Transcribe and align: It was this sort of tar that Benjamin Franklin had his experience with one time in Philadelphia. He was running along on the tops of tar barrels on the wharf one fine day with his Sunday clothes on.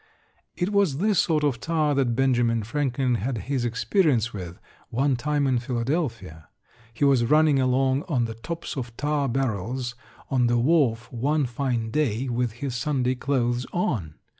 It 0.55 0.71
was 0.71 0.97
this 0.97 1.19
sort 1.19 1.43
of 1.43 1.59
tar 1.59 1.93
that 1.93 2.15
Benjamin 2.15 2.63
Franklin 2.63 3.13
had 3.21 3.37
his 3.37 3.63
experience 3.63 4.33
with 4.33 4.59
one 4.89 5.15
time 5.15 5.45
in 5.45 5.59
Philadelphia. 5.59 6.49
He 6.91 7.05
was 7.05 7.25
running 7.25 7.59
along 7.59 8.05
on 8.07 8.25
the 8.25 8.33
tops 8.33 8.75
of 8.75 8.97
tar 8.97 9.29
barrels 9.29 9.93
on 10.31 10.47
the 10.47 10.57
wharf 10.57 11.11
one 11.13 11.45
fine 11.45 11.91
day 11.91 12.27
with 12.29 12.53
his 12.53 12.75
Sunday 12.75 13.13
clothes 13.13 13.67
on. 13.73 14.15